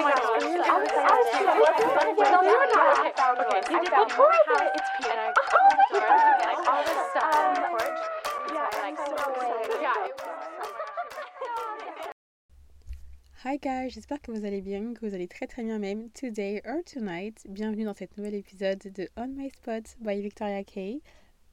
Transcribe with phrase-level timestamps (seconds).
[0.00, 0.06] Hi
[13.58, 16.84] guys, j'espère que vous allez bien, que vous allez très très bien même, today or
[16.84, 17.44] tonight.
[17.48, 21.00] Bienvenue dans cet nouvel épisode de On My Spot by Victoria Kay,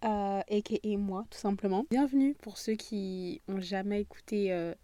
[0.04, 1.88] euh, aka moi tout simplement.
[1.90, 4.76] Bienvenue pour ceux qui ont jamais écouté, euh,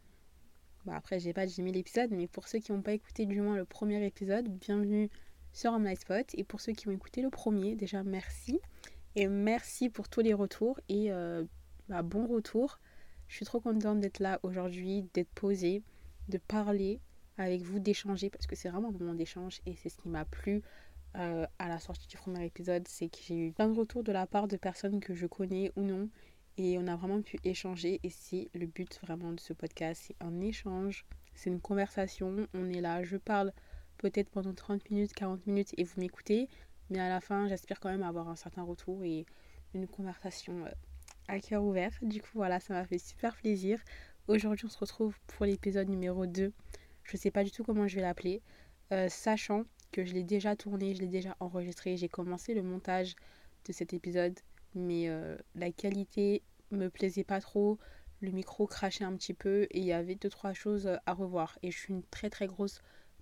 [0.85, 3.55] bah après j'ai pas dit l'épisode, mais pour ceux qui n'ont pas écouté du moins
[3.55, 5.09] le premier épisode, bienvenue
[5.53, 6.25] sur My Spot.
[6.33, 8.59] Et pour ceux qui ont écouté le premier, déjà merci.
[9.15, 11.43] Et merci pour tous les retours et euh,
[11.89, 12.79] bah, bon retour.
[13.27, 15.83] Je suis trop contente d'être là aujourd'hui, d'être posée
[16.29, 16.99] de parler
[17.37, 20.25] avec vous, d'échanger, parce que c'est vraiment un moment d'échange et c'est ce qui m'a
[20.25, 20.61] plu
[21.17, 24.11] euh, à la sortie du premier épisode, c'est que j'ai eu plein de retours de
[24.11, 26.09] la part de personnes que je connais ou non
[26.57, 30.15] et on a vraiment pu échanger et c'est le but vraiment de ce podcast, c'est
[30.19, 33.53] un échange, c'est une conversation, on est là, je parle
[33.97, 36.49] peut-être pendant 30 minutes, 40 minutes et vous m'écoutez,
[36.89, 39.25] mais à la fin j'espère quand même avoir un certain retour et
[39.73, 40.71] une conversation euh,
[41.27, 41.91] à cœur ouvert.
[42.01, 43.79] Du coup voilà, ça m'a fait super plaisir.
[44.27, 46.53] Aujourd'hui, on se retrouve pour l'épisode numéro 2.
[47.03, 48.41] Je ne sais pas du tout comment je vais l'appeler,
[48.91, 51.97] euh, sachant que je l'ai déjà tourné, je l'ai déjà enregistré.
[51.97, 53.15] J'ai commencé le montage
[53.65, 54.39] de cet épisode,
[54.75, 56.43] mais euh, la qualité
[56.75, 57.79] me plaisait pas trop.
[58.21, 61.57] Le micro crachait un petit peu et il y avait deux trois choses à revoir.
[61.63, 62.81] Et je suis une très très grosse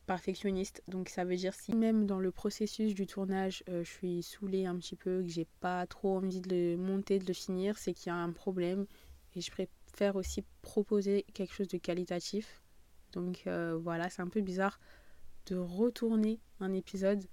[0.10, 4.24] perfectionniste, donc ça veut dire si même dans le processus du tournage, euh, je suis
[4.24, 7.78] saoulée un petit peu, que j'ai pas trop envie de le monter, de le finir,
[7.78, 8.88] c'est qu'il y a un problème
[9.36, 12.64] et je préfère aussi proposer quelque chose de qualitatif.
[13.12, 14.80] Donc euh, voilà, c'est un peu bizarre
[15.46, 17.24] de retourner un épisode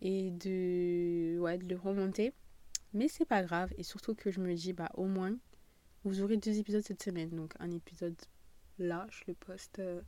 [0.00, 2.32] et de, ouais, de le remonter.
[2.94, 3.70] Mais c'est pas grave.
[3.76, 5.36] Et surtout que je me dis, bah au moins,
[6.04, 7.30] vous aurez deux épisodes cette semaine.
[7.30, 8.16] Donc un épisode
[8.78, 10.00] là, je le poste euh,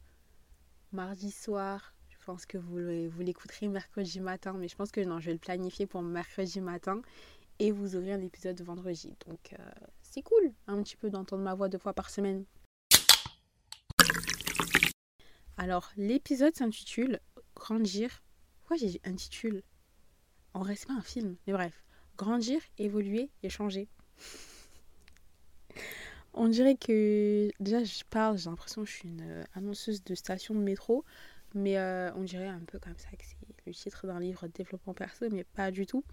[0.93, 1.95] mardi soir.
[2.09, 4.55] Je pense que vous, vous l'écouterez mercredi matin.
[4.55, 7.03] Mais je pense que non, je vais le planifier pour mercredi matin.
[7.59, 9.15] Et vous aurez un épisode vendredi.
[9.27, 9.71] Donc euh,
[10.03, 12.45] c'est cool un petit peu d'entendre ma voix deux fois par semaine.
[15.57, 17.19] Alors, l'épisode s'intitule
[17.55, 18.23] Grandir.
[18.61, 19.63] Pourquoi j'ai dit intitule?
[20.53, 21.86] En reste pas un film, mais bref.
[22.17, 23.89] Grandir, évoluer et changer.
[26.35, 30.15] On dirait que déjà je parle, j'ai l'impression que je suis une euh, annonceuse de
[30.15, 31.05] station de métro,
[31.55, 34.53] mais euh, on dirait un peu comme ça que c'est le titre d'un livre de
[34.53, 36.05] développement perso, mais pas du tout.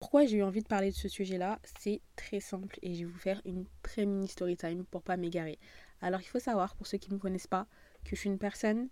[0.00, 1.58] Pourquoi j'ai eu envie de parler de ce sujet-là?
[1.80, 5.16] C'est très simple et je vais vous faire une très mini story time pour pas
[5.16, 5.58] m'égarer.
[6.00, 7.66] Alors il faut savoir, pour ceux qui ne me connaissent pas,
[8.04, 8.88] que je suis une personne,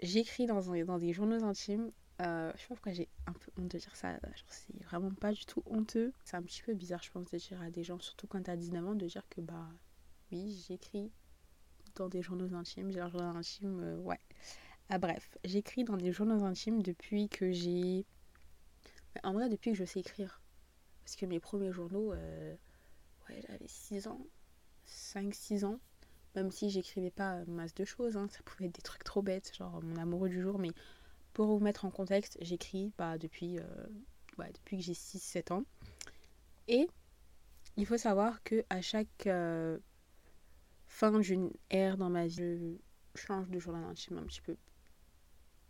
[0.00, 1.92] j'écris dans, dans des journaux intimes.
[2.22, 4.18] Euh, je sais pas pourquoi j'ai un peu honte de dire ça,
[4.48, 6.12] c'est vraiment pas du tout honteux.
[6.24, 8.56] C'est un petit peu bizarre, je pense, de dire à des gens, surtout quand t'as
[8.56, 9.68] 19 ans, de dire que bah
[10.32, 11.10] oui, j'écris
[11.94, 12.90] dans des journaux intimes.
[12.90, 14.20] J'ai un journal intime, euh, ouais.
[14.88, 18.06] Ah, bref, j'écris dans des journaux intimes depuis que j'ai
[19.24, 20.40] en vrai, depuis que je sais écrire,
[21.04, 22.54] parce que mes premiers journaux, euh,
[23.28, 24.20] ouais, j'avais 6 ans,
[24.86, 25.80] 5-6 ans,
[26.34, 29.52] même si j'écrivais pas masse de choses, hein, ça pouvait être des trucs trop bêtes,
[29.56, 30.70] genre mon amoureux du jour, mais
[31.36, 35.64] pour vous mettre en contexte, j'écris bah, depuis, euh, depuis que j'ai 6-7 ans.
[36.66, 36.88] Et
[37.76, 39.76] il faut savoir que à chaque euh,
[40.86, 44.56] fin d'une ère dans ma vie, je change de journal intime un petit peu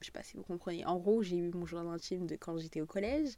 [0.00, 0.84] je sais pas si vous comprenez.
[0.84, 3.30] En gros, j'ai eu mon journal intime de quand j'étais au collège,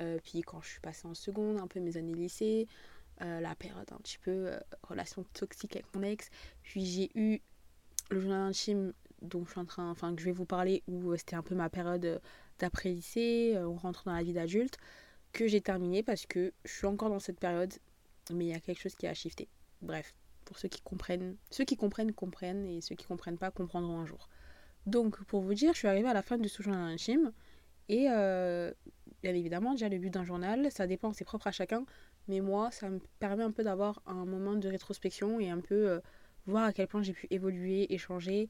[0.00, 2.66] euh, puis quand je suis passée en seconde, un peu mes années lycée,
[3.20, 4.50] la période un petit peu
[4.82, 6.30] relation toxique avec mon ex.
[6.62, 7.40] Puis j'ai eu
[8.10, 11.14] le journal intime dont je suis en train, enfin que je vais vous parler, où
[11.16, 12.20] c'était un peu ma période
[12.58, 14.76] d'après lycée, on rentre dans la vie d'adulte,
[15.32, 17.72] que j'ai terminé parce que je suis encore dans cette période,
[18.32, 19.48] mais il y a quelque chose qui a shifté.
[19.82, 20.14] Bref,
[20.44, 24.06] pour ceux qui comprennent, ceux qui comprennent comprennent et ceux qui comprennent pas comprendront un
[24.06, 24.28] jour.
[24.86, 27.32] Donc, pour vous dire, je suis arrivée à la fin de ce journal intime.
[27.88, 28.72] Et euh,
[29.22, 31.84] bien évidemment, déjà le but d'un journal, ça dépend, c'est propre à chacun.
[32.28, 35.88] Mais moi, ça me permet un peu d'avoir un moment de rétrospection et un peu
[35.88, 36.00] euh,
[36.46, 38.48] voir à quel point j'ai pu évoluer, échanger.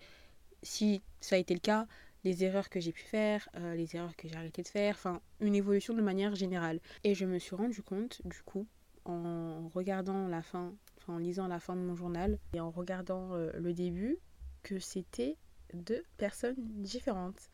[0.62, 1.86] Si ça a été le cas,
[2.24, 5.20] les erreurs que j'ai pu faire, euh, les erreurs que j'ai arrêté de faire, enfin,
[5.40, 6.80] une évolution de manière générale.
[7.04, 8.66] Et je me suis rendu compte, du coup,
[9.04, 10.74] en regardant la fin,
[11.08, 14.18] en lisant la fin de mon journal et en regardant le début,
[14.62, 15.36] que c'était
[15.74, 17.48] deux personnes différentes.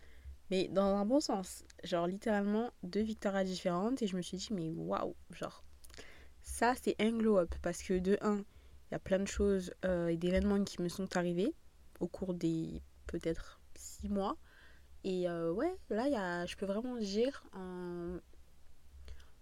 [0.51, 1.65] Mais dans un bon sens.
[1.85, 4.03] Genre littéralement deux Victoria différentes.
[4.03, 5.65] Et je me suis dit, mais waouh, genre,
[6.43, 7.55] ça c'est un glow up.
[7.63, 10.89] Parce que de un, il y a plein de choses euh, et d'événements qui me
[10.89, 11.53] sont arrivés
[12.01, 14.37] au cours des peut-être six mois.
[15.05, 18.19] Et euh, ouais, là, y a, je peux vraiment dire en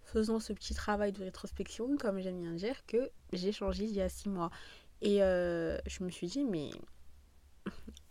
[0.03, 4.01] faisant ce petit travail de rétrospection, comme j'aime bien dire, que j'ai changé il y
[4.01, 4.51] a six mois.
[5.01, 6.71] Et euh, je me suis dit, mais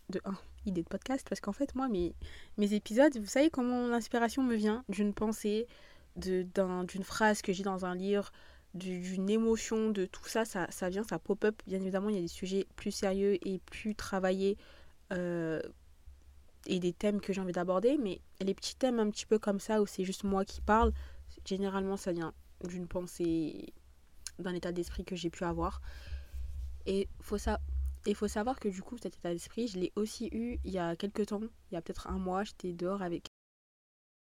[0.09, 0.33] de 1
[0.65, 2.15] idée de podcast parce qu'en fait moi mes,
[2.57, 4.83] mes épisodes vous savez comment l'inspiration me vient?
[4.89, 5.67] D'une pensée
[6.15, 8.31] d'une phrase que j'ai dans un livre
[8.75, 12.19] d'une émotion de tout ça, ça ça vient ça pop up bien évidemment il y
[12.19, 14.57] a des sujets plus sérieux et plus travaillés
[15.13, 15.61] euh,
[16.65, 19.59] et des thèmes que j'ai envie d'aborder mais les petits thèmes un petit peu comme
[19.59, 20.93] ça où c'est juste moi qui parle
[21.45, 22.33] généralement ça vient
[22.63, 23.73] d'une pensée
[24.39, 25.81] d'un état d'esprit que j'ai pu avoir
[26.85, 27.59] et faut ça
[28.05, 30.77] il faut savoir que du coup, cet état d'esprit, je l'ai aussi eu il y
[30.77, 33.27] a quelques temps, il y a peut-être un mois, j'étais dehors avec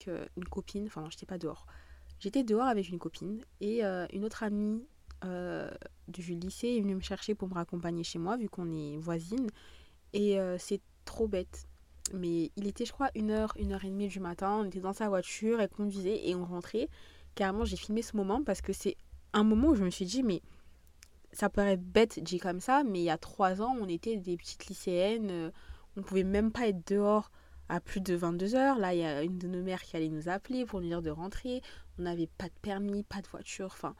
[0.08, 1.66] euh, une copine, enfin non, j'étais pas dehors.
[2.18, 4.84] J'étais dehors avec une copine et euh, une autre amie
[6.06, 9.48] du lycée est venue me chercher pour me raccompagner chez moi, vu qu'on est voisines.
[10.12, 11.66] Et c'est trop bête.
[12.14, 14.60] Mais il était, je crois, une heure, une heure et demie du matin.
[14.60, 16.88] On était dans sa voiture, elle conduisait et on rentrait.
[17.34, 18.96] Carrément, j'ai filmé ce moment parce que c'est
[19.32, 20.42] un moment où je me suis dit, mais
[21.32, 24.36] ça paraît bête dit comme ça, mais il y a trois ans, on était des
[24.36, 25.50] petites lycéennes, euh,
[25.96, 27.30] on pouvait même pas être dehors
[27.68, 28.78] à plus de 22 heures.
[28.78, 31.02] Là, il y a une de nos mères qui allait nous appeler pour nous dire
[31.02, 31.60] de rentrer.
[31.98, 33.94] On n'avait pas de permis, pas de voiture, enfin,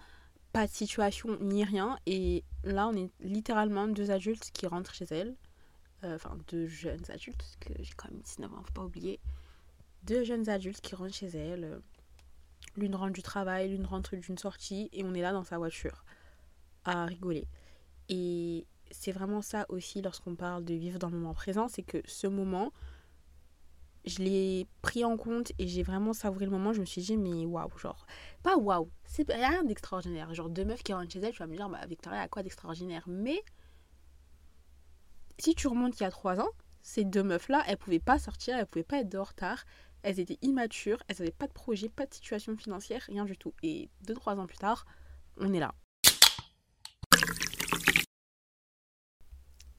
[0.53, 1.99] pas de situation ni rien.
[2.07, 5.37] Et là, on est littéralement deux adultes qui rentrent chez elles.
[6.05, 9.19] Euh, enfin, deux jeunes adultes, parce que j'ai quand même 19 ans, faut pas oublier.
[10.05, 11.81] Deux jeunes adultes qui rentrent chez elles.
[12.77, 16.05] L'une rentre du travail, l'une rentre d'une sortie, et on est là dans sa voiture
[16.85, 17.49] à rigoler.
[18.09, 22.01] Et c'est vraiment ça aussi lorsqu'on parle de vivre dans le moment présent, c'est que
[22.07, 22.73] ce moment,
[24.05, 26.73] je l'ai pris en compte et j'ai vraiment savouré le moment.
[26.73, 28.07] Je me suis dit, mais waouh, genre,
[28.43, 30.33] pas waouh, c'est rien d'extraordinaire.
[30.33, 32.43] Genre, deux meufs qui rentrent chez elles, tu vas me dire, bah, Victoria, a quoi
[32.43, 33.05] d'extraordinaire?
[33.07, 33.43] Mais
[35.39, 36.51] si tu remontes il y a trois ans,
[36.83, 39.65] ces deux meufs-là, elles pouvaient pas sortir, elles pouvaient pas être dehors tard,
[40.03, 43.53] elles étaient immatures, elles n'avaient pas de projet, pas de situation financière, rien du tout.
[43.63, 44.87] Et deux, trois ans plus tard,
[45.37, 45.75] on est là.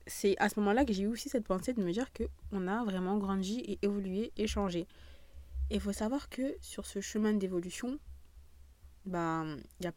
[0.09, 2.67] c'est à ce moment-là que j'ai eu aussi cette pensée de me dire que on
[2.67, 4.87] a vraiment grandi et évolué et changé.
[5.69, 7.99] Et il faut savoir que sur ce chemin d'évolution,
[9.05, 9.45] bah,
[9.79, 9.93] il y a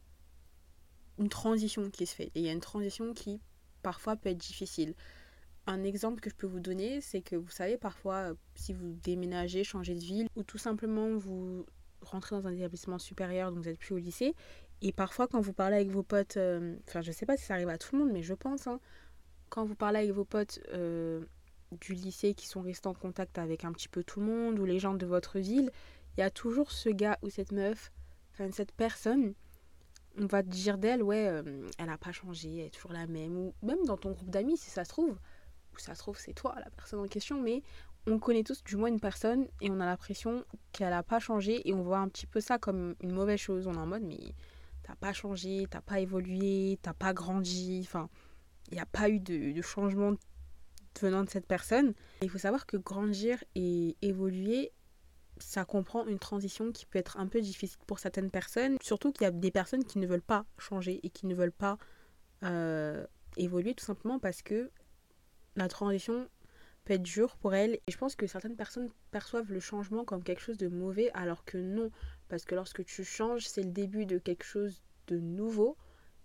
[1.18, 2.30] une transition qui se fait.
[2.34, 3.40] Et il y a une transition qui
[3.82, 4.94] parfois peut être difficile.
[5.66, 9.62] Un exemple que je peux vous donner, c'est que vous savez, parfois, si vous déménagez,
[9.62, 11.64] changez de ville, ou tout simplement vous
[12.00, 14.34] rentrez dans un établissement supérieur, donc vous n'êtes plus au lycée,
[14.80, 17.54] et parfois quand vous parlez avec vos potes, euh, enfin je sais pas si ça
[17.54, 18.80] arrive à tout le monde, mais je pense, hein,
[19.50, 21.24] quand vous parlez avec vos potes euh,
[21.80, 24.64] du lycée qui sont restés en contact avec un petit peu tout le monde ou
[24.64, 25.70] les gens de votre ville,
[26.16, 27.92] il y a toujours ce gars ou cette meuf,
[28.32, 29.34] enfin cette personne,
[30.18, 33.06] on va te dire d'elle, ouais, euh, elle n'a pas changé, elle est toujours la
[33.06, 33.36] même.
[33.36, 35.16] Ou même dans ton groupe d'amis, si ça se trouve,
[35.74, 37.62] ou ça se trouve c'est toi la personne en question, mais
[38.06, 41.68] on connaît tous du moins une personne et on a l'impression qu'elle n'a pas changé
[41.68, 43.66] et on voit un petit peu ça comme une mauvaise chose.
[43.66, 44.34] On est en mode, mais
[44.82, 48.08] t'as pas changé, t'as pas évolué, t'as pas grandi, enfin
[48.70, 50.14] il n'y a pas eu de, changement
[51.00, 51.94] venant de cette personne.
[52.22, 54.72] Il faut savoir que grandir et évoluer,
[55.38, 58.76] ça comprend une transition qui peut être un peu difficile pour certaines personnes.
[58.80, 61.52] Surtout qu'il y a des personnes qui ne veulent pas changer et qui ne veulent
[61.52, 61.78] pas
[62.44, 64.70] euh, évoluer tout simplement parce que
[65.56, 66.28] la transition
[66.84, 67.74] peut être dure pour elles.
[67.86, 71.44] Et je pense que certaines personnes perçoivent le changement comme quelque chose de mauvais alors
[71.44, 71.90] que non.
[72.28, 75.76] Parce que lorsque tu changes, c'est le début de quelque chose de nouveau.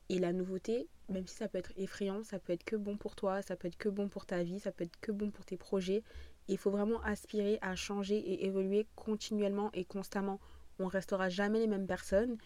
[0.10, 3.16] Et la nouveauté, même si ça peut être effrayant, ça peut être que bon pour
[3.16, 5.46] toi, ça peut être que bon pour ta vie, ça peut être que bon pour
[5.46, 6.02] tes projets.
[6.48, 10.40] Il faut vraiment aspirer à changer et évoluer continuellement et constamment.
[10.80, 12.38] On restera jamais les mêmes personnes.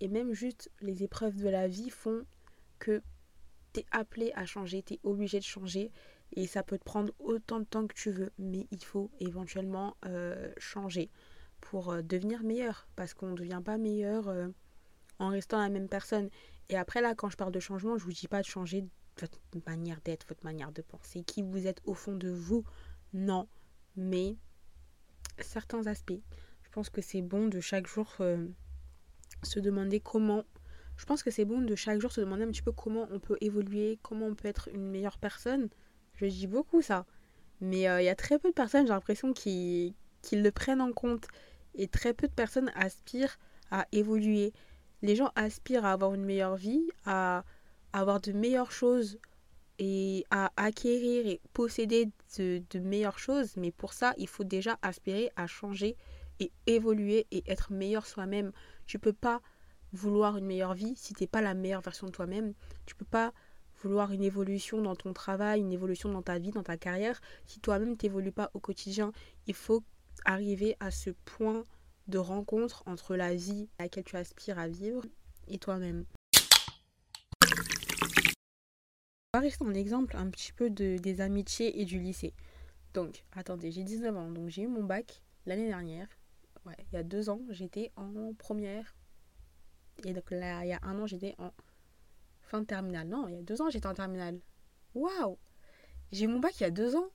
[0.00, 2.24] Et même juste les épreuves de la vie font
[2.78, 3.02] que
[3.72, 5.90] tu es appelé à changer, tu es obligé de changer.
[6.32, 8.30] Et ça peut te prendre autant de temps que tu veux.
[8.38, 11.10] Mais il faut éventuellement euh, changer
[11.60, 12.88] pour euh, devenir meilleur.
[12.96, 14.48] Parce qu'on ne devient pas meilleur euh,
[15.18, 16.28] en restant la même personne.
[16.68, 18.84] Et après, là, quand je parle de changement, je vous dis pas de changer
[19.20, 22.64] votre manière d'être, votre manière de penser, qui vous êtes au fond de vous.
[23.12, 23.48] Non.
[23.96, 24.36] Mais
[25.40, 26.20] certains aspects.
[26.62, 28.14] Je pense que c'est bon de chaque jour
[29.42, 30.44] se demander comment.
[30.96, 33.20] Je pense que c'est bon de chaque jour se demander un petit peu comment on
[33.20, 35.68] peut évoluer, comment on peut être une meilleure personne.
[36.18, 37.06] Je dis beaucoup ça.
[37.60, 39.94] Mais euh, il y a très peu de personnes, j'ai l'impression, qui,
[40.32, 41.26] le prennent en compte.
[41.74, 43.38] Et très peu de personnes aspirent
[43.70, 44.52] à évoluer
[45.02, 47.44] les gens aspirent à avoir une meilleure vie, à
[47.92, 49.18] avoir de meilleures choses
[49.78, 53.56] et à acquérir et posséder de, meilleures choses.
[53.56, 55.96] Mais pour ça, il faut déjà aspirer à changer
[56.40, 58.52] et évoluer et être meilleur soi-même.
[58.86, 59.40] Tu peux pas
[59.92, 62.54] vouloir une meilleure vie si tu n'es pas la meilleure version de toi-même.
[62.86, 63.32] Tu peux pas
[63.82, 67.60] vouloir une évolution dans ton travail, une évolution dans ta vie, dans ta carrière, si
[67.60, 69.12] toi-même t'évolues pas au quotidien.
[69.46, 69.82] Il faut
[70.24, 71.64] arriver à ce point
[72.08, 75.04] de rencontre entre la vie à laquelle tu aspires à vivre
[75.46, 76.04] et toi-même.
[79.34, 82.32] On va rester en exemple un petit peu de, des amitiés et du lycée.
[82.94, 86.08] Donc, attendez, j'ai 19 ans, donc j'ai eu mon bac l'année dernière.
[86.64, 88.96] Ouais, il y a deux ans, j'étais en première.
[90.04, 91.50] Et donc là, il y a un an, j'étais en
[92.48, 93.08] fin de terminale.
[93.08, 94.40] Non, il y a deux ans, j'étais en terminale.
[94.94, 95.38] Waouh
[96.12, 97.08] J'ai mon bac il y a deux ans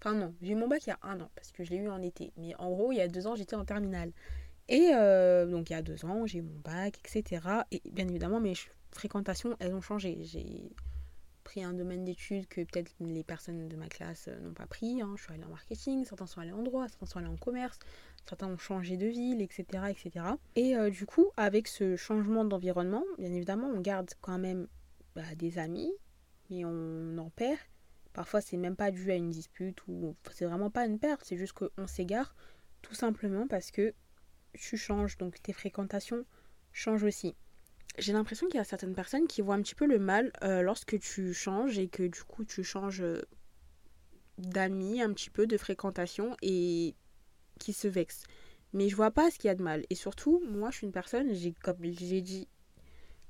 [0.00, 1.88] Enfin non, j'ai mon bac il y a un an, parce que je l'ai eu
[1.88, 2.32] en été.
[2.36, 4.12] Mais en gros, il y a deux ans, j'étais en terminale.
[4.68, 7.64] Et euh, donc il y a deux ans, j'ai eu mon bac, etc.
[7.70, 8.54] Et bien évidemment, mes
[8.90, 10.18] fréquentations, elles ont changé.
[10.22, 10.70] J'ai
[11.42, 15.00] pris un domaine d'études que peut-être les personnes de ma classe euh, n'ont pas pris.
[15.00, 15.14] Hein.
[15.16, 17.78] Je suis allée en marketing, certains sont allés en droit, certains sont allés en commerce,
[18.26, 19.64] certains ont changé de ville, etc.
[19.90, 20.26] etc.
[20.56, 24.68] Et euh, du coup, avec ce changement d'environnement, bien évidemment, on garde quand même
[25.14, 25.92] bah, des amis,
[26.50, 27.58] mais on en perd.
[28.12, 31.36] Parfois, c'est même pas dû à une dispute ou c'est vraiment pas une perte, c'est
[31.36, 32.34] juste qu'on s'égare
[32.82, 33.94] tout simplement parce que
[34.52, 36.24] tu changes, donc tes fréquentations
[36.72, 37.34] changent aussi
[37.98, 40.62] j'ai l'impression qu'il y a certaines personnes qui voient un petit peu le mal euh,
[40.62, 43.22] lorsque tu changes et que du coup tu changes euh,
[44.38, 46.94] d'amis, un petit peu de fréquentation et
[47.58, 48.24] qui se vexent.
[48.72, 49.84] Mais je vois pas ce qu'il y a de mal.
[49.90, 52.48] Et surtout, moi je suis une personne, j'ai comme j'ai dit,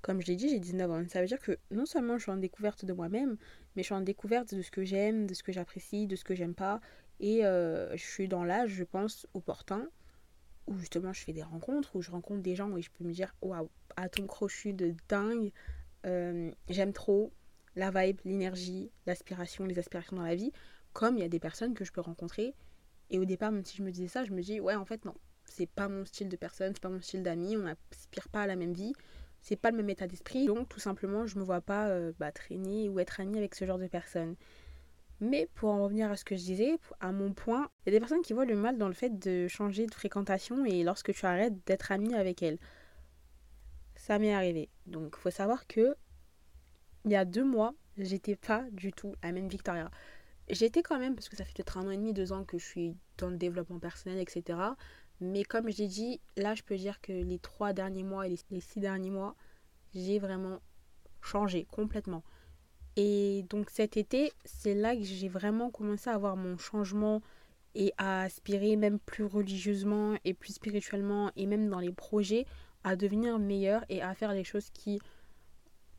[0.00, 1.04] comme je l'ai dit, j'ai 19 ans.
[1.08, 3.36] Ça veut dire que non seulement je suis en découverte de moi-même,
[3.74, 6.24] mais je suis en découverte de ce que j'aime, de ce que j'apprécie, de ce
[6.24, 6.80] que j'aime pas.
[7.20, 9.88] Et euh, je suis dans l'âge, je pense, opportun
[10.66, 13.12] où justement je fais des rencontres, où je rencontre des gens où je peux me
[13.12, 15.52] dire waouh, atome crochu de dingue,
[16.06, 17.32] euh, j'aime trop
[17.76, 20.52] la vibe, l'énergie, l'aspiration, les aspirations dans la vie,
[20.92, 22.54] comme il y a des personnes que je peux rencontrer.
[23.14, 25.04] Et au départ, même si je me disais ça, je me dis ouais, en fait,
[25.04, 28.42] non, c'est pas mon style de personne, c'est pas mon style d'amis, on n'aspire pas
[28.42, 28.92] à la même vie,
[29.40, 32.32] c'est pas le même état d'esprit, donc tout simplement, je me vois pas euh, bah,
[32.32, 34.34] traîner ou être amie avec ce genre de personnes.
[35.20, 37.96] Mais pour en revenir à ce que je disais, à mon point, il y a
[37.96, 41.14] des personnes qui voient le mal dans le fait de changer de fréquentation et lorsque
[41.14, 42.58] tu arrêtes d'être ami avec elles.
[43.94, 44.70] Ça m'est arrivé.
[44.86, 45.94] Donc, faut savoir que
[47.04, 49.88] il y a deux mois, j'étais pas du tout la même Victoria.
[50.50, 52.58] J'étais quand même, parce que ça fait peut-être un an et demi, deux ans que
[52.58, 54.58] je suis dans le développement personnel, etc.
[55.20, 58.60] Mais comme j'ai dit, là, je peux dire que les trois derniers mois et les
[58.60, 59.34] six derniers mois,
[59.94, 60.60] j'ai vraiment
[61.20, 62.22] changé complètement.
[62.96, 67.22] Et donc cet été, c'est là que j'ai vraiment commencé à avoir mon changement
[67.74, 72.46] et à aspirer même plus religieusement et plus spirituellement et même dans les projets
[72.84, 75.00] à devenir meilleur et à faire les choses qui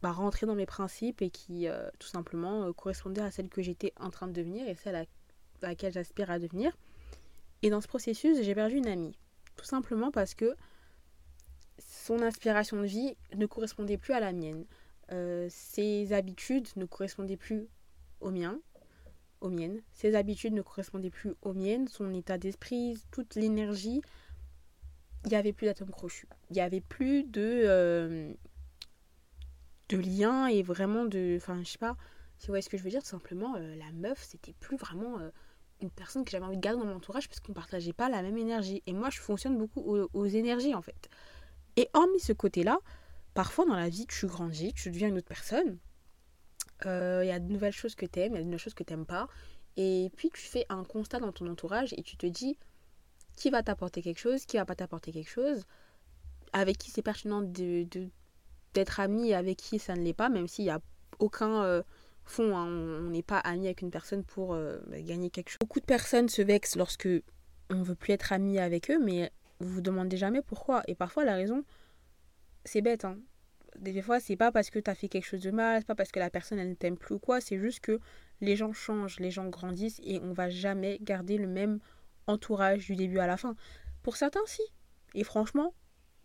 [0.01, 3.61] bah, rentraient dans mes principes et qui euh, tout simplement euh, correspondaient à celle que
[3.61, 5.05] j'étais en train de devenir et celle à,
[5.61, 6.77] laquelle j'aspire à devenir.
[7.65, 9.17] Et dans ce processus, j'ai perdu une amie.
[9.55, 10.55] Tout simplement parce que
[11.79, 14.65] son inspiration de vie ne correspondait plus à la mienne.
[15.11, 17.67] Euh, ses habitudes ne correspondaient plus
[18.21, 18.59] aux miens,
[19.41, 19.81] aux miennes.
[19.93, 24.03] Ses habitudes ne correspondaient plus aux miennes, son état d'esprit, toute l'énergie.
[25.23, 26.27] Il n'y avait plus d'atomes crochus.
[26.51, 28.31] Il n'y avait plus de, euh,
[29.89, 31.33] lien et vraiment de.
[31.37, 31.97] Enfin, je sais pas
[32.37, 33.01] si vous voyez ce que je veux dire.
[33.01, 35.17] Tout simplement, euh, la meuf, c'était plus vraiment
[35.85, 38.09] une personne que j'avais envie de garder dans mon entourage parce qu'on ne partageait pas
[38.09, 38.83] la même énergie.
[38.85, 41.09] Et moi, je fonctionne beaucoup aux, énergies en fait.
[41.77, 42.79] Et hormis ce côté-là,
[43.33, 45.77] parfois dans la vie, tu grandis, tu deviens une autre personne.
[46.85, 48.59] Euh, il y a de nouvelles choses que tu aimes, il y a de nouvelles
[48.59, 49.27] choses que tu n'aimes pas.
[49.77, 52.57] Et puis tu fais un constat dans ton entourage et tu te dis
[53.35, 55.65] qui va t'apporter quelque chose, qui va pas t'apporter quelque chose,
[56.53, 57.85] avec qui c'est pertinent de,
[58.73, 60.79] d'être ami avec qui ça ne l'est pas, même s'il n'y a
[61.19, 61.83] aucun euh,
[62.25, 62.55] fond.
[62.55, 62.67] Hein.
[62.67, 65.59] on n'est pas ami avec une personne pour euh, gagner quelque chose.
[65.59, 67.07] Beaucoup de personnes se vexent lorsque
[67.69, 70.83] on veut plus être ami avec eux, mais vous vous demandez jamais pourquoi.
[70.87, 71.63] Et parfois la raison,
[72.63, 73.17] c'est bête, hein.
[73.77, 75.95] Des fois, c'est pas parce que tu as fait quelque chose de mal, c'est pas
[75.95, 77.99] parce que la personne elle ne t'aime plus ou quoi, c'est juste que
[78.39, 81.79] les gens changent, les gens grandissent et on va jamais garder le même
[82.27, 83.55] entourage du début à la fin.
[84.01, 84.61] Pour certains, si.
[85.13, 85.73] Et franchement,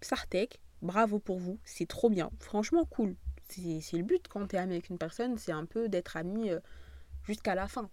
[0.01, 2.31] Sartek, bravo pour vous, c'est trop bien.
[2.39, 3.17] Franchement, cool.
[3.51, 6.51] C'est le but quand tu es ami avec une personne, c'est un peu d'être ami
[6.51, 6.61] euh,
[7.25, 7.91] jusqu'à la fin.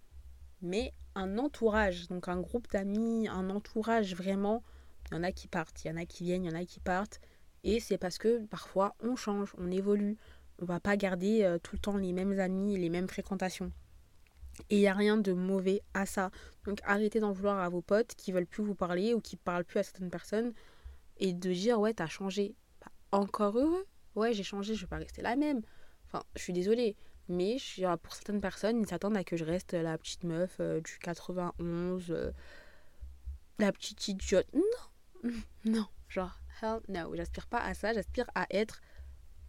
[0.61, 4.63] Mais un entourage, donc un groupe d'amis, un entourage vraiment,
[5.11, 6.59] il y en a qui partent, il y en a qui viennent, il y en
[6.59, 7.19] a qui partent.
[7.63, 10.17] Et c'est parce que parfois on change, on évolue.
[10.59, 13.71] On va pas garder euh, tout le temps les mêmes amis, les mêmes fréquentations.
[14.69, 16.31] Et il n'y a rien de mauvais à ça.
[16.65, 19.65] Donc arrêtez d'en vouloir à vos potes qui veulent plus vous parler ou qui parlent
[19.65, 20.53] plus à certaines personnes
[21.17, 22.55] et de dire ouais t'as changé.
[22.81, 23.85] Bah, encore heureux.
[24.17, 25.61] Ouais j'ai changé, je vais pas rester la même.
[26.07, 26.95] Enfin je suis désolée.
[27.29, 27.57] Mais
[28.01, 32.09] pour certaines personnes, ils s'attendent à que je reste la petite meuf euh, du 91,
[32.09, 32.31] euh,
[33.59, 34.47] la petite idiote.
[34.53, 35.31] Non,
[35.65, 37.15] non, genre hell no.
[37.15, 38.81] J'aspire pas à ça, j'aspire à être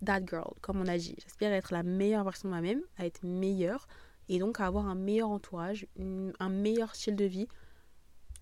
[0.05, 1.15] that girl, comme on a dit.
[1.23, 3.87] J'aspire à être la meilleure version de moi-même, à être meilleure
[4.29, 7.49] et donc à avoir un meilleur entourage, un meilleur style de vie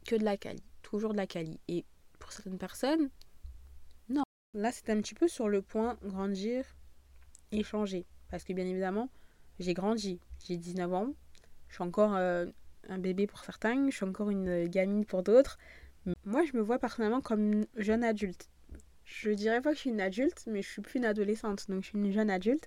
[0.06, 0.62] que de la quali.
[0.82, 1.60] Toujours de la quali.
[1.68, 1.84] Et
[2.18, 3.10] pour certaines personnes.
[4.56, 6.64] Là, c'est un petit peu sur le point grandir
[7.52, 8.06] et changer.
[8.30, 9.10] Parce que bien évidemment,
[9.58, 10.18] j'ai grandi.
[10.46, 11.12] J'ai 19 ans.
[11.68, 12.46] Je suis encore euh,
[12.88, 15.58] un bébé pour certains, je suis encore une gamine pour d'autres.
[16.24, 18.48] Moi, je me vois personnellement comme une jeune adulte.
[19.04, 21.82] Je dirais pas que je suis une adulte, mais je suis plus une adolescente, donc
[21.84, 22.66] je suis une jeune adulte.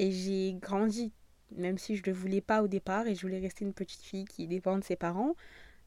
[0.00, 1.12] Et j'ai grandi,
[1.52, 4.02] même si je ne le voulais pas au départ, et je voulais rester une petite
[4.02, 5.36] fille qui dépend de ses parents.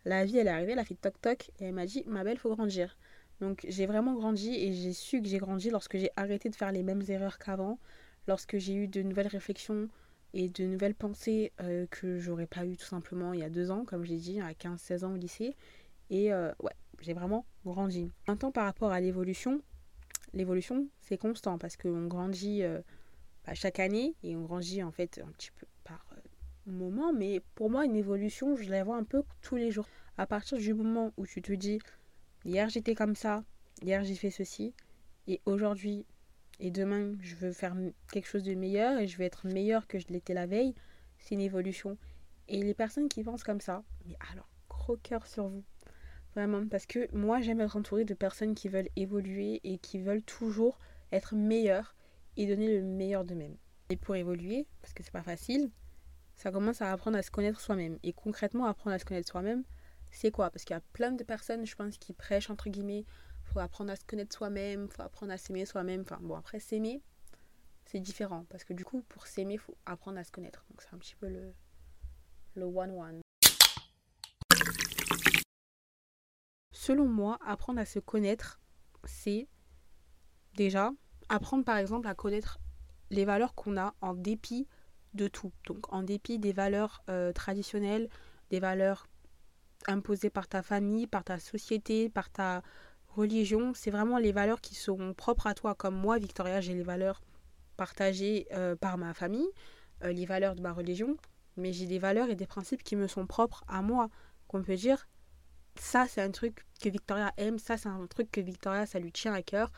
[0.05, 2.23] La vie, elle est arrivée, elle a fait toc toc, et elle m'a dit, ma
[2.23, 2.97] belle, faut grandir.
[3.41, 6.71] Donc j'ai vraiment grandi et j'ai su que j'ai grandi lorsque j'ai arrêté de faire
[6.71, 7.79] les mêmes erreurs qu'avant,
[8.27, 9.89] lorsque j'ai eu de nouvelles réflexions
[10.33, 13.71] et de nouvelles pensées euh, que j'aurais pas eu tout simplement il y a deux
[13.71, 15.55] ans, comme j'ai dit, à 15-16 ans au lycée.
[16.09, 18.11] Et euh, ouais, j'ai vraiment grandi.
[18.27, 19.61] Maintenant, par rapport à l'évolution,
[20.33, 22.81] l'évolution, c'est constant parce qu'on grandit euh,
[23.45, 26.03] bah, chaque année et on grandit en fait un petit peu par
[26.65, 27.13] moment.
[27.13, 29.87] Mais pour moi, une évolution, je la vois un peu tous les jours.
[30.17, 31.79] À partir du moment où tu te dis,
[32.45, 33.43] Hier j'étais comme ça,
[33.81, 34.73] hier j'ai fait ceci,
[35.27, 36.05] et aujourd'hui
[36.59, 37.75] et demain je veux faire
[38.11, 40.75] quelque chose de meilleur et je vais être meilleur que je l'étais la veille,
[41.19, 41.97] c'est une évolution.
[42.49, 45.63] Et les personnes qui pensent comme ça, mais alors, gros cœur sur vous.
[46.35, 50.23] Vraiment, parce que moi j'aime être entourée de personnes qui veulent évoluer et qui veulent
[50.23, 50.79] toujours
[51.11, 51.95] être meilleures
[52.35, 53.55] et donner le meilleur d'eux-mêmes.
[53.89, 55.69] Et pour évoluer, parce que c'est pas facile,
[56.35, 57.99] ça commence à apprendre à se connaître soi-même.
[58.03, 59.63] Et concrètement, apprendre à se connaître soi-même,
[60.13, 60.49] c'est quoi?
[60.49, 63.05] Parce qu'il y a plein de personnes, je pense, qui prêchent, entre guillemets,
[63.43, 66.01] faut apprendre à se connaître soi-même, faut apprendre à s'aimer soi-même.
[66.01, 67.01] Enfin, bon, après, s'aimer,
[67.85, 68.45] c'est différent.
[68.49, 70.65] Parce que du coup, pour s'aimer, faut apprendre à se connaître.
[70.69, 71.53] Donc, c'est un petit peu le,
[72.55, 73.21] le one-one.
[76.71, 78.61] Selon moi, apprendre à se connaître,
[79.05, 79.47] c'est
[80.55, 80.91] déjà
[81.29, 82.59] apprendre, par exemple, à connaître
[83.09, 84.67] les valeurs qu'on a en dépit
[85.15, 85.51] de tout.
[85.65, 88.09] Donc, en dépit des valeurs euh, traditionnelles,
[88.49, 89.07] des valeurs
[89.87, 92.61] imposées par ta famille, par ta société, par ta
[93.15, 93.73] religion.
[93.73, 95.75] C'est vraiment les valeurs qui sont propres à toi.
[95.75, 97.21] Comme moi, Victoria, j'ai les valeurs
[97.77, 99.47] partagées euh, par ma famille,
[100.03, 101.17] euh, les valeurs de ma religion,
[101.57, 104.09] mais j'ai des valeurs et des principes qui me sont propres à moi.
[104.47, 105.07] Qu'on peut dire,
[105.75, 109.11] ça c'est un truc que Victoria aime, ça c'est un truc que Victoria, ça lui
[109.11, 109.71] tient à cœur.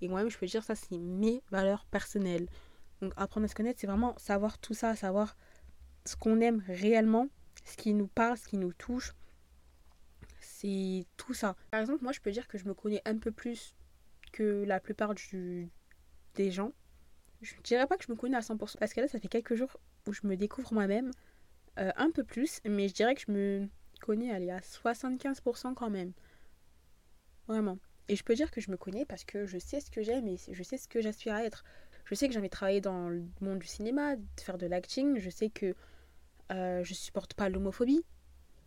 [0.00, 2.48] Et moi-même, je peux dire, ça c'est mes valeurs personnelles.
[3.00, 5.36] Donc apprendre à se connaître, c'est vraiment savoir tout ça, savoir
[6.04, 7.28] ce qu'on aime réellement,
[7.64, 9.12] ce qui nous parle, ce qui nous touche,
[10.62, 11.56] c'est tout ça.
[11.70, 13.74] Par exemple, moi, je peux dire que je me connais un peu plus
[14.32, 15.68] que la plupart du,
[16.36, 16.72] des gens.
[17.40, 19.28] Je ne dirais pas que je me connais à 100%, parce que là, ça fait
[19.28, 21.10] quelques jours où je me découvre moi-même
[21.78, 23.68] euh, un peu plus, mais je dirais que je me
[24.00, 26.12] connais à 75% quand même.
[27.48, 27.78] Vraiment.
[28.08, 30.28] Et je peux dire que je me connais parce que je sais ce que j'aime
[30.28, 31.64] et je sais ce que j'aspire à être.
[32.04, 35.18] Je sais que j'ai travailler dans le monde du cinéma, de faire de l'acting.
[35.18, 35.74] Je sais que
[36.52, 38.04] euh, je supporte pas l'homophobie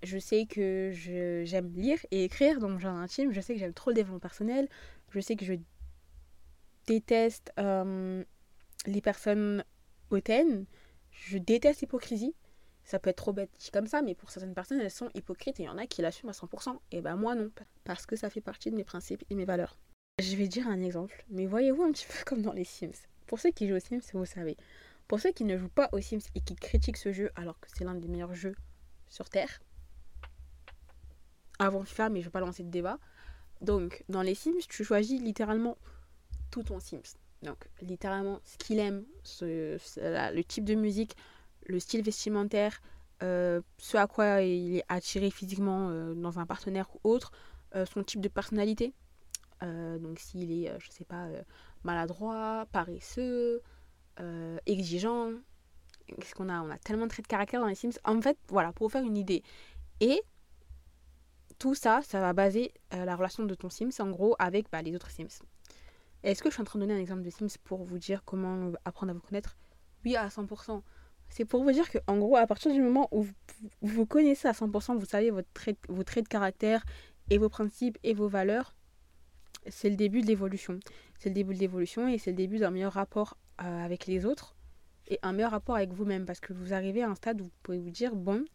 [0.04, 3.32] je sais que j'aime lire et écrire dans mon jardin intime.
[3.32, 4.68] Je sais que j'aime trop le développement personnel.
[5.10, 5.54] Je sais que je
[6.88, 8.24] déteste euh,
[8.86, 9.64] les personnes
[10.10, 10.66] hautaines.
[11.12, 12.36] Je déteste l'hypocrisie.
[12.84, 15.64] Ça peut être trop bête comme ça, mais pour certaines personnes, elles sont hypocrites et
[15.64, 16.78] il y en a qui l'assument à 100%.
[16.92, 17.50] Et ben moi non,
[17.84, 19.80] parce que ça fait partie de mes principes et mes valeurs.
[20.20, 23.08] Je vais dire un exemple, mais voyez-vous un petit peu comme dans les Sims.
[23.26, 24.56] Pour ceux qui jouent aux Sims, vous savez.
[25.08, 27.68] Pour ceux qui ne jouent pas aux Sims et qui critiquent ce jeu alors que
[27.76, 28.56] c'est l'un des meilleurs jeux
[29.10, 29.62] sur Terre,
[31.60, 33.00] avant FIFA, mais je vais pas lancer de débat.
[33.62, 35.78] Donc, dans les Sims, tu choisis littéralement
[36.52, 37.18] tout ton Sims.
[37.42, 39.78] Donc, littéralement, ce qu'il aime, ce,
[40.34, 41.16] le type de musique,
[41.68, 42.82] le style vestimentaire,
[43.24, 47.32] euh, ce à quoi il est attiré physiquement euh, dans un partenaire ou autre,
[47.76, 48.94] euh, son type de personnalité.
[49.62, 51.28] donc, s'il est, je sais pas,
[51.84, 53.62] maladroit, paresseux,
[54.66, 55.32] exigeant.
[56.08, 56.62] Qu'est-ce qu'on a?
[56.62, 57.98] On a tellement de traits de caractère dans les Sims.
[58.04, 59.42] En fait, voilà, pour vous faire une idée.
[60.02, 60.22] Et
[61.58, 64.82] tout ça, ça va baser euh, la relation de ton Sims en gros avec bah,
[64.82, 65.44] les autres Sims.
[66.24, 68.24] Est-ce que je suis en train de donner un exemple de Sims pour vous dire
[68.26, 69.58] comment apprendre à vous connaître?
[70.04, 70.82] Oui, à 100%.
[71.30, 73.34] C'est pour vous dire que en gros, à partir du moment où vous
[73.82, 76.86] vous connaissez à 100%, vous savez votre trait, vos traits de caractère
[77.30, 78.76] et vos principes et vos valeurs,
[79.68, 80.80] c'est le début de l'évolution.
[81.18, 84.26] C'est le début de l'évolution et c'est le début d'un meilleur rapport euh, avec les
[84.26, 84.56] autres
[85.08, 87.52] et un meilleur rapport avec vous-même parce que vous arrivez à un stade où vous
[87.64, 88.46] pouvez vous dire bon,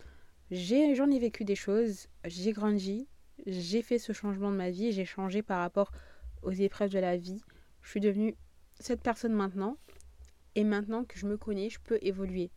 [0.50, 3.06] j'en ai, vécu des choses, j'ai grandi,
[3.46, 5.92] j'ai fait ce changement de ma vie, j'ai changé par rapport
[6.42, 7.40] aux épreuves de la vie.
[7.82, 8.36] Je suis devenue
[8.78, 9.76] cette personne maintenant.
[10.56, 12.50] Et maintenant que je me connais, je peux évoluer.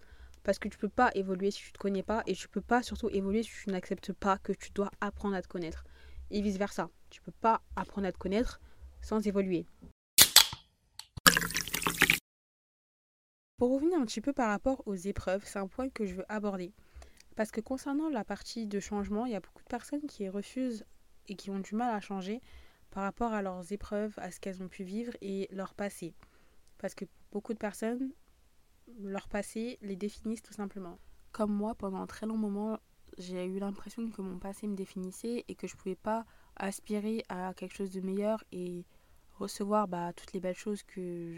[0.43, 2.82] Parce que tu peux pas évoluer si tu te connais pas et tu peux pas
[2.82, 5.86] surtout évoluer si tu n'acceptes pas que tu dois apprendre à te connaître.
[6.32, 6.89] Et vice versa.
[7.12, 8.60] Tu peux pas apprendre à te connaître
[9.01, 9.67] sans évoluer.
[13.58, 16.25] Pour revenir un petit peu par rapport aux épreuves, c'est un point que je veux
[16.27, 16.73] aborder.
[17.36, 20.86] Parce que concernant la partie de changement, il y a beaucoup de personnes qui refusent
[21.28, 22.41] et qui ont du mal à changer
[22.91, 26.13] par rapport à leurs épreuves, à ce qu'elles ont pu vivre et leur passé.
[26.78, 28.12] Parce que beaucoup de personnes,
[29.00, 31.00] leur passé les définissent tout simplement.
[31.32, 32.78] Comme moi, pendant un très long moment,
[33.17, 37.54] j'ai eu l'impression que mon passé me définissait et que je pouvais pas aspirer à
[37.56, 38.86] quelque chose de meilleur et
[39.34, 41.36] recevoir bah, toutes les belles choses que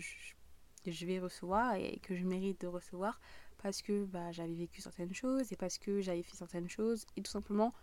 [0.85, 3.19] je, vais recevoir et que je mérite de recevoir
[3.65, 7.23] parce que bah, j'avais vécu certaines choses et parce que j'avais fait certaines choses et
[7.23, 7.73] tout simplement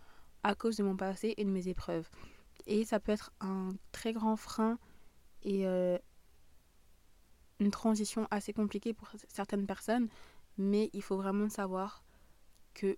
[0.41, 2.09] à cause de mon passé et de mes épreuves.
[2.67, 4.79] Et ça peut être un très grand frein
[5.41, 5.97] et euh,
[7.59, 10.07] une transition assez compliquée pour certaines personnes,
[10.57, 12.05] mais il faut vraiment savoir
[12.73, 12.95] que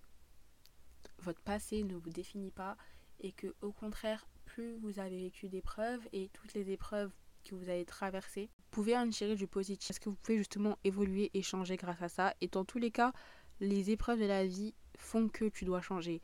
[1.18, 2.76] votre passé ne vous définit pas
[3.18, 7.10] et que au contraire, plus vous avez vécu d'épreuves et toutes les épreuves
[7.46, 10.78] que vous avez traversées, vous pouvez en tirer du positif parce que vous pouvez justement
[10.84, 12.34] évoluer et changer grâce à ça?
[12.40, 13.12] Et dans tous les cas,
[13.60, 16.20] les épreuves de la vie font que tu dois changer.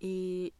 [0.00, 0.52] Et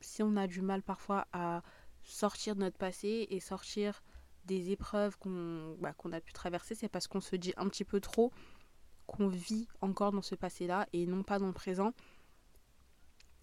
[0.00, 1.62] si on a du mal parfois à
[2.02, 4.02] sortir de notre passé et sortir
[4.44, 7.84] des épreuves qu'on bah, qu'on a pu traverser, c'est parce qu'on se dit un petit
[7.84, 8.32] peu trop
[9.06, 11.92] qu'on vit encore dans ce passé-là et non pas dans le présent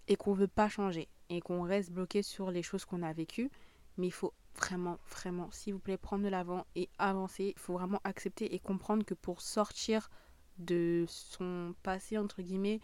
[0.08, 3.50] et qu'on veut pas changer et qu'on reste bloqué sur les choses qu'on a vécues.
[3.98, 7.54] Mais il faut vraiment, vraiment, s'il vous plaît, prendre de l'avant et avancer.
[7.56, 10.10] Il faut vraiment accepter et comprendre que pour sortir
[10.58, 12.80] de son passé, entre guillemets,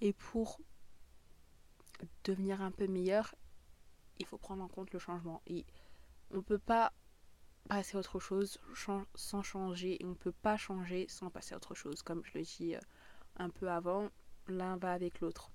[0.00, 0.60] et pour
[2.24, 3.34] devenir un peu meilleur,
[4.18, 5.42] il faut prendre en compte le changement.
[5.46, 5.64] Et
[6.30, 6.92] on ne peut pas
[7.68, 8.58] passer à autre chose
[9.14, 12.02] sans changer et on ne peut pas changer sans passer à autre chose.
[12.02, 12.80] Comme je le dis euh,
[13.36, 14.08] un peu avant,
[14.48, 15.50] l'un va avec l'autre.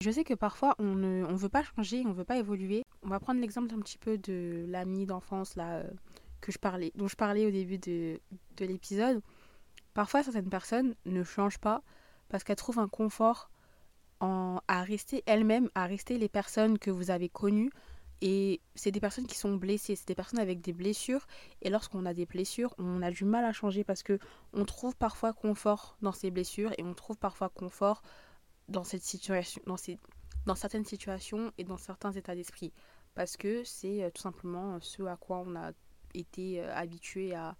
[0.00, 2.84] Je sais que parfois on ne on veut pas changer, on veut pas évoluer.
[3.02, 5.90] On va prendre l'exemple un petit peu de l'ami d'enfance là euh,
[6.40, 8.20] que je parlais, dont je parlais au début de,
[8.56, 9.22] de l'épisode.
[9.94, 11.82] Parfois certaines personnes ne changent pas
[12.28, 13.50] parce qu'elles trouvent un confort
[14.20, 17.70] en, à rester elles-mêmes, à rester les personnes que vous avez connues.
[18.22, 21.26] Et c'est des personnes qui sont blessées, c'est des personnes avec des blessures.
[21.62, 24.18] Et lorsqu'on a des blessures, on a du mal à changer parce que
[24.52, 28.02] on trouve parfois confort dans ces blessures et on trouve parfois confort
[28.68, 29.62] dans cette situation,
[30.46, 32.72] dans certaines situations et dans certains états d'esprit.
[33.14, 35.72] Parce que c'est euh, tout simplement ce à quoi on a
[36.14, 37.56] été euh, habitué à,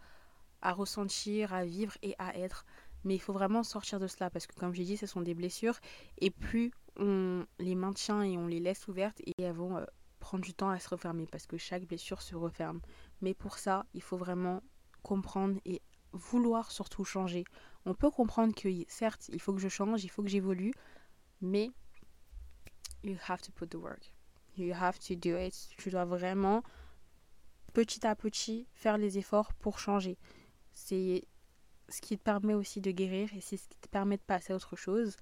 [0.62, 2.64] à ressentir, à vivre et à être.
[3.04, 5.34] Mais il faut vraiment sortir de cela parce que comme j'ai dit, ce sont des
[5.34, 5.78] blessures
[6.18, 9.84] et plus on les maintient et on les laisse ouvertes et elles vont euh,
[10.18, 12.80] prendre du temps à se refermer parce que chaque blessure se referme.
[13.22, 14.62] Mais pour ça, il faut vraiment
[15.02, 15.80] comprendre et
[16.12, 17.44] vouloir surtout changer.
[17.86, 20.72] On peut comprendre que certes, il faut que je change, il faut que j'évolue,
[21.40, 21.70] mais
[23.02, 24.12] you have to put the work.
[24.56, 25.54] You have to do it.
[25.78, 26.62] Tu dois vraiment
[27.72, 30.18] petit à petit faire les efforts pour changer.
[30.72, 31.24] C'est
[31.88, 34.52] ce qui te permet aussi de guérir et c'est ce qui te permet de passer
[34.52, 35.16] à autre chose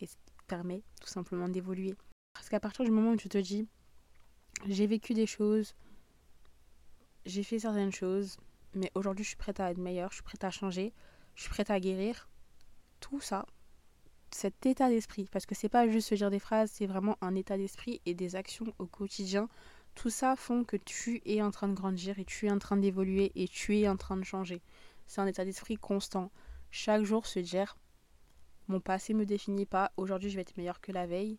[0.00, 1.94] et ce qui te permet tout simplement d'évoluer.
[2.34, 3.66] Parce qu'à partir du moment où tu te dis
[4.66, 5.74] j'ai vécu des choses,
[7.26, 8.38] j'ai fait certaines choses,
[8.74, 10.94] mais aujourd'hui je suis prête à être meilleure, je suis prête à changer,
[11.34, 12.28] je suis prête à guérir,
[13.00, 13.46] tout ça,
[14.30, 17.34] cet état d'esprit, parce que c'est pas juste se dire des phrases, c'est vraiment un
[17.34, 19.48] état d'esprit et des actions au quotidien.
[19.94, 22.76] Tout ça font que tu es en train de grandir et tu es en train
[22.76, 24.60] d'évoluer et tu es en train de changer.
[25.06, 26.30] C'est un état d'esprit constant.
[26.70, 27.76] Chaque jour se dire
[28.68, 31.38] mon passé me définit pas, aujourd'hui je vais être meilleur que la veille.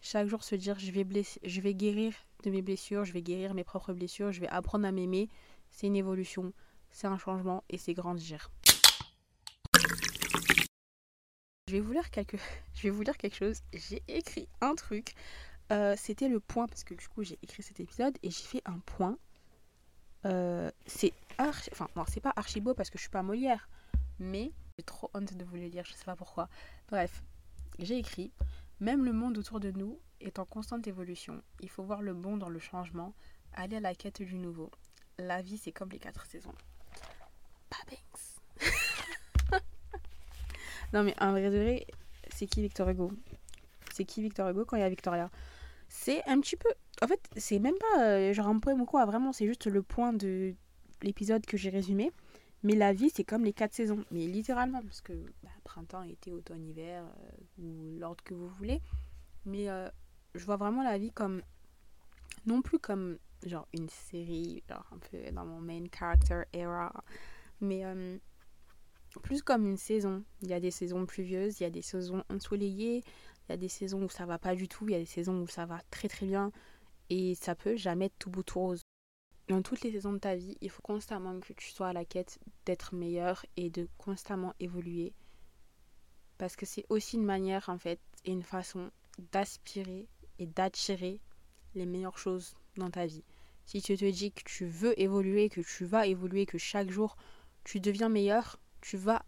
[0.00, 1.04] Chaque jour se dire je vais
[1.42, 4.86] je vais guérir de mes blessures, je vais guérir mes propres blessures, je vais apprendre
[4.86, 5.28] à m'aimer.
[5.70, 6.52] C'est une évolution,
[6.90, 8.52] c'est un changement et c'est grandir.
[11.74, 12.36] Je vais vous lire quelque,
[12.74, 13.62] je vais vous quelque chose.
[13.72, 15.14] J'ai écrit un truc.
[15.70, 18.62] Euh, c'était le point parce que du coup j'ai écrit cet épisode et j'ai fait
[18.66, 19.16] un point.
[20.26, 21.70] Euh, c'est archi...
[21.72, 23.70] enfin non c'est pas archi beau parce que je suis pas Molière,
[24.18, 25.84] mais j'ai trop honte de vous le lire.
[25.86, 26.50] Je sais pas pourquoi.
[26.88, 27.22] Bref,
[27.78, 28.32] j'ai écrit.
[28.80, 31.42] Même le monde autour de nous est en constante évolution.
[31.60, 33.14] Il faut voir le bon dans le changement,
[33.54, 34.70] aller à la quête du nouveau.
[35.16, 36.54] La vie c'est comme les quatre saisons.
[40.92, 41.80] Non, mais un vrai de
[42.30, 43.12] c'est qui Victor Hugo?
[43.92, 45.30] C'est qui Victor Hugo quand il y a Victoria?
[45.88, 46.68] C'est un petit peu.
[47.02, 50.12] En fait, c'est même pas euh, genre un poème quoi, vraiment, c'est juste le point
[50.12, 50.54] de
[51.02, 52.12] l'épisode que j'ai résumé.
[52.62, 54.04] Mais la vie, c'est comme les quatre saisons.
[54.10, 58.80] Mais littéralement, parce que bah, printemps, été, automne, hiver, euh, ou l'ordre que vous voulez.
[59.44, 59.88] Mais euh,
[60.34, 61.42] je vois vraiment la vie comme.
[62.46, 66.92] Non plus comme genre une série, genre un peu dans mon main character era.
[67.60, 67.84] Mais
[69.20, 70.24] plus comme une saison.
[70.42, 73.04] Il y a des saisons pluvieuses, il y a des saisons ensoleillées,
[73.48, 75.04] il y a des saisons où ça va pas du tout, il y a des
[75.04, 76.52] saisons où ça va très très bien
[77.10, 78.82] et ça peut jamais être tout bout tout rose.
[79.48, 82.04] Dans toutes les saisons de ta vie, il faut constamment que tu sois à la
[82.04, 85.12] quête d'être meilleur et de constamment évoluer
[86.42, 88.90] parce que c'est aussi une manière en fait et une façon
[89.30, 90.08] d'aspirer
[90.40, 91.20] et d'attirer
[91.76, 93.22] les meilleures choses dans ta vie.
[93.64, 97.16] Si tu te dis que tu veux évoluer, que tu vas évoluer, que chaque jour
[97.62, 99.24] tu deviens meilleur, tu vas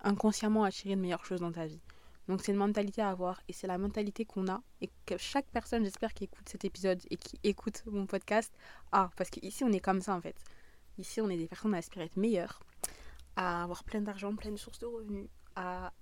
[0.00, 1.80] inconsciemment attirer de meilleures choses dans ta vie.
[2.28, 5.46] Donc c'est une mentalité à avoir et c'est la mentalité qu'on a et que chaque
[5.46, 8.52] personne, j'espère, qui écoute cet épisode et qui écoute mon podcast
[8.92, 9.10] a.
[9.16, 10.36] Parce qu'ici, on est comme ça en fait.
[10.98, 12.60] Ici, on est des personnes à aspirer être meilleures,
[13.36, 15.92] à avoir plein d'argent, plein de sources de revenus, à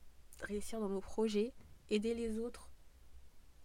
[0.40, 1.54] réussir dans nos projets,
[1.90, 2.70] aider les autres.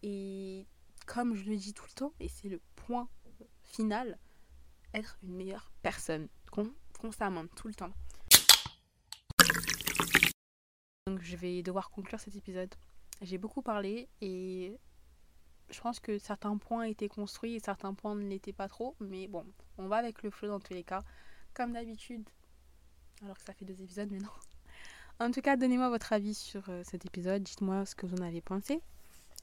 [0.03, 0.65] Et
[1.05, 3.07] comme je le dis tout le temps, et c'est le point
[3.63, 4.17] final,
[4.93, 6.27] être une meilleure personne.
[6.99, 7.91] constamment, tout le temps.
[11.17, 12.75] Donc je vais devoir conclure cet épisode.
[13.23, 14.77] J'ai beaucoup parlé et
[15.67, 18.95] je pense que certains points étaient construits et certains points ne l'étaient pas trop.
[18.99, 19.43] Mais bon,
[19.79, 21.03] on va avec le flow dans tous les cas.
[21.55, 22.29] Comme d'habitude.
[23.23, 24.29] Alors que ça fait deux épisodes, mais non.
[25.19, 27.41] En tout cas, donnez-moi votre avis sur euh, cet épisode.
[27.41, 28.79] Dites-moi ce que vous en avez pensé.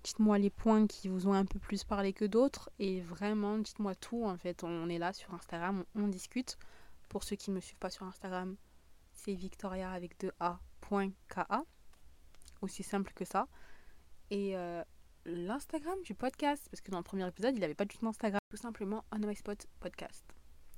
[0.05, 2.71] Dites-moi les points qui vous ont un peu plus parlé que d'autres.
[2.79, 4.25] Et vraiment, dites-moi tout.
[4.25, 6.57] En fait, on est là sur Instagram, on, discute.
[7.09, 8.55] Pour ceux qui ne me suivent pas sur Instagram,
[9.11, 11.65] c'est Victoria avec deux A .ka.
[12.61, 13.47] Aussi simple que ça.
[14.31, 14.83] Et euh,
[15.25, 18.41] l'Instagram du podcast, parce que dans le premier épisode, il n'avait pas du tout d'Instagram,
[18.51, 20.25] tout simplement On My Spot Podcast.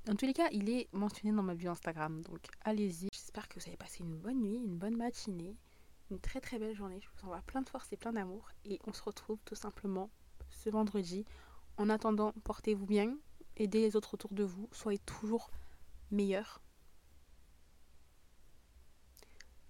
[0.05, 3.09] Dans tous les cas, il est mentionné dans ma bio Instagram, donc allez-y.
[3.13, 5.57] J'espère que vous avez passé une bonne nuit, une bonne matinée,
[6.11, 7.01] une très très belle journée.
[7.01, 8.49] Je vous envoie plein de force et plein d'amour.
[8.63, 10.09] Et on se retrouve tout simplement
[10.49, 11.25] ce vendredi.
[11.75, 13.17] En attendant, portez-vous bien,
[13.57, 15.51] aidez les autres autour de vous, soyez toujours
[16.09, 16.61] meilleurs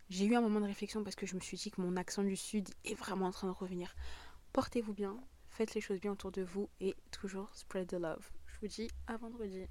[0.10, 2.24] J'ai eu un moment de réflexion parce que je me suis dit que mon accent
[2.24, 3.94] du sud est vraiment en train de revenir.
[4.54, 5.18] Portez-vous bien,
[5.50, 8.32] faites les choses bien autour de vous et toujours spread the love.
[8.46, 9.68] Je vous dis à vendredi.